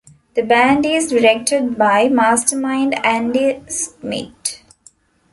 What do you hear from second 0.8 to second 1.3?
is